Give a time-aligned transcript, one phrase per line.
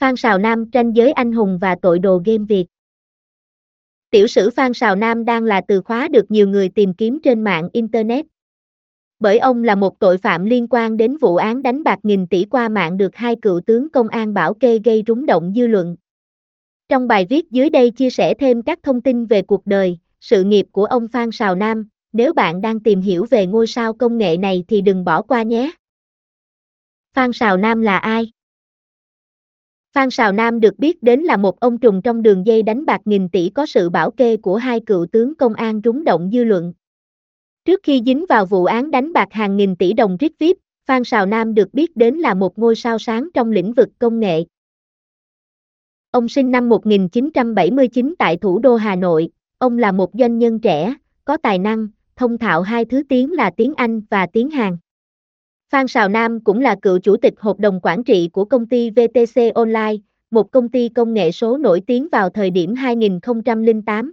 [0.00, 2.66] Phan Sào Nam tranh giới anh hùng và tội đồ game Việt.
[4.10, 7.44] Tiểu sử Phan Sào Nam đang là từ khóa được nhiều người tìm kiếm trên
[7.44, 8.26] mạng Internet.
[9.18, 12.44] Bởi ông là một tội phạm liên quan đến vụ án đánh bạc nghìn tỷ
[12.44, 15.96] qua mạng được hai cựu tướng công an bảo kê gây rúng động dư luận.
[16.88, 20.44] Trong bài viết dưới đây chia sẻ thêm các thông tin về cuộc đời, sự
[20.44, 24.18] nghiệp của ông Phan Sào Nam, nếu bạn đang tìm hiểu về ngôi sao công
[24.18, 25.70] nghệ này thì đừng bỏ qua nhé.
[27.14, 28.32] Phan Sào Nam là ai?
[29.92, 33.00] Phan Sào Nam được biết đến là một ông trùm trong đường dây đánh bạc
[33.04, 36.44] nghìn tỷ có sự bảo kê của hai cựu tướng công an rúng động dư
[36.44, 36.72] luận.
[37.64, 41.04] Trước khi dính vào vụ án đánh bạc hàng nghìn tỷ đồng rít vip, Phan
[41.04, 44.44] Sào Nam được biết đến là một ngôi sao sáng trong lĩnh vực công nghệ.
[46.10, 49.28] Ông sinh năm 1979 tại thủ đô Hà Nội,
[49.58, 53.50] ông là một doanh nhân trẻ, có tài năng, thông thạo hai thứ tiếng là
[53.56, 54.76] tiếng Anh và tiếng Hàn.
[55.70, 58.90] Phan Sào Nam cũng là cựu chủ tịch hội đồng quản trị của công ty
[58.90, 59.92] VTC Online,
[60.30, 64.12] một công ty công nghệ số nổi tiếng vào thời điểm 2008.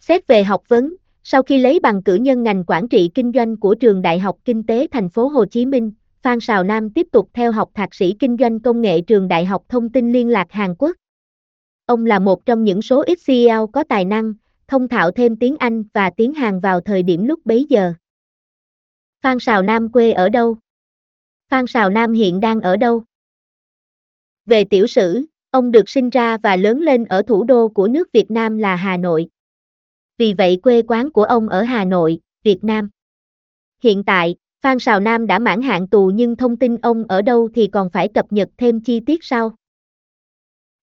[0.00, 3.56] Xét về học vấn, sau khi lấy bằng cử nhân ngành quản trị kinh doanh
[3.56, 5.92] của trường Đại học Kinh tế Thành phố Hồ Chí Minh,
[6.22, 9.44] Phan Sào Nam tiếp tục theo học thạc sĩ kinh doanh công nghệ trường Đại
[9.44, 10.96] học Thông tin Liên lạc Hàn Quốc.
[11.86, 14.34] Ông là một trong những số ít CEO có tài năng,
[14.68, 17.92] thông thạo thêm tiếng Anh và tiếng Hàn vào thời điểm lúc bấy giờ.
[19.22, 20.56] Phan Sào Nam quê ở đâu?
[21.48, 23.04] Phan Sào Nam hiện đang ở đâu?
[24.46, 28.12] Về tiểu sử, ông được sinh ra và lớn lên ở thủ đô của nước
[28.12, 29.28] Việt Nam là Hà Nội.
[30.18, 32.88] Vì vậy quê quán của ông ở Hà Nội, Việt Nam.
[33.82, 37.48] Hiện tại, Phan Sào Nam đã mãn hạn tù nhưng thông tin ông ở đâu
[37.54, 39.54] thì còn phải cập nhật thêm chi tiết sau.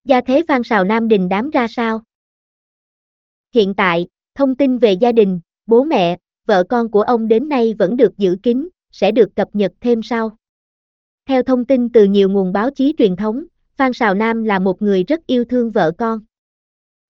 [0.04, 2.02] Gia thế Phan Sào Nam đình đám ra sao?
[3.54, 7.74] Hiện tại, thông tin về gia đình, bố mẹ, vợ con của ông đến nay
[7.80, 10.38] vẫn được giữ kín, sẽ được cập nhật thêm sau.
[11.26, 13.46] Theo thông tin từ nhiều nguồn báo chí truyền thống,
[13.76, 16.20] Phan Sào Nam là một người rất yêu thương vợ con.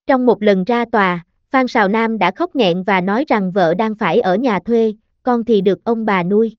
[0.07, 3.73] Trong một lần ra tòa, Phan Sào Nam đã khóc nghẹn và nói rằng vợ
[3.73, 4.93] đang phải ở nhà thuê,
[5.23, 6.55] con thì được ông bà nuôi.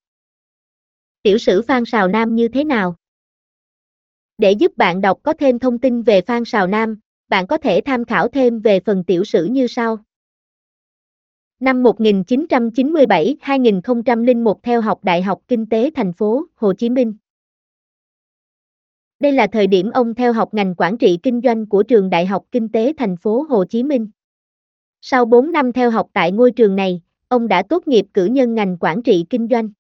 [1.23, 2.97] Tiểu sử Phan Sào Nam như thế nào?
[4.39, 7.81] Để giúp bạn đọc có thêm thông tin về Phan Sào Nam, bạn có thể
[7.85, 9.99] tham khảo thêm về phần tiểu sử như sau.
[11.61, 17.15] Năm 1997-2001 theo học Đại học Kinh tế thành phố Hồ Chí Minh.
[19.21, 22.27] Đây là thời điểm ông theo học ngành quản trị kinh doanh của trường Đại
[22.27, 24.11] học Kinh tế thành phố Hồ Chí Minh.
[25.01, 28.55] Sau 4 năm theo học tại ngôi trường này, ông đã tốt nghiệp cử nhân
[28.55, 29.71] ngành quản trị kinh doanh.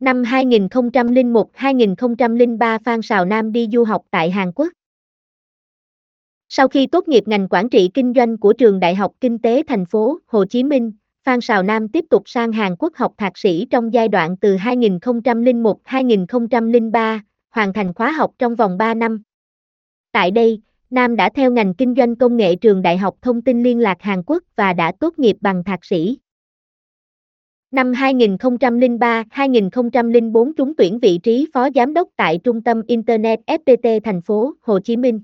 [0.00, 4.68] Năm 2001-2003 Phan Sào Nam đi du học tại Hàn Quốc.
[6.50, 9.62] Sau khi tốt nghiệp ngành quản trị kinh doanh của trường Đại học Kinh tế
[9.66, 10.92] thành phố Hồ Chí Minh,
[11.24, 14.56] Phan Sào Nam tiếp tục sang Hàn Quốc học thạc sĩ trong giai đoạn từ
[14.56, 17.20] 2001-2003,
[17.50, 19.22] hoàn thành khóa học trong vòng 3 năm.
[20.12, 20.60] Tại đây,
[20.90, 23.96] Nam đã theo ngành kinh doanh công nghệ trường Đại học Thông tin Liên lạc
[24.00, 26.18] Hàn Quốc và đã tốt nghiệp bằng thạc sĩ.
[27.70, 34.22] Năm 2003-2004 trúng tuyển vị trí phó giám đốc tại Trung tâm Internet FPT thành
[34.22, 35.20] phố Hồ Chí Minh.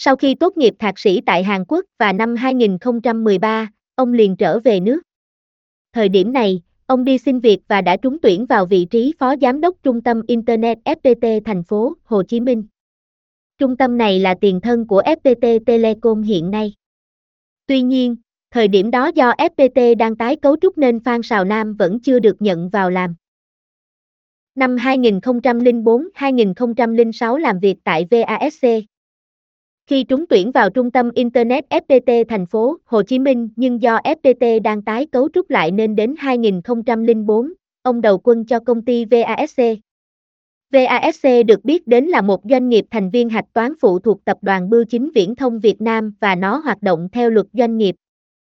[0.00, 4.58] Sau khi tốt nghiệp thạc sĩ tại Hàn Quốc và năm 2013, ông liền trở
[4.58, 5.00] về nước.
[5.92, 9.36] Thời điểm này, ông đi xin việc và đã trúng tuyển vào vị trí phó
[9.36, 12.64] giám đốc Trung tâm Internet FPT thành phố Hồ Chí Minh.
[13.58, 16.74] Trung tâm này là tiền thân của FPT Telecom hiện nay.
[17.66, 18.16] Tuy nhiên,
[18.50, 22.18] thời điểm đó do FPT đang tái cấu trúc nên Phan Sào Nam vẫn chưa
[22.18, 23.14] được nhận vào làm.
[24.54, 28.66] Năm 2004-2006 làm việc tại VASC.
[29.88, 33.98] Khi trúng tuyển vào trung tâm Internet FPT thành phố Hồ Chí Minh nhưng do
[34.04, 39.04] FPT đang tái cấu trúc lại nên đến 2004, ông đầu quân cho công ty
[39.04, 39.62] VASC.
[40.72, 44.38] VASC được biết đến là một doanh nghiệp thành viên hạch toán phụ thuộc tập
[44.42, 47.94] đoàn Bưu chính Viễn thông Việt Nam và nó hoạt động theo luật doanh nghiệp.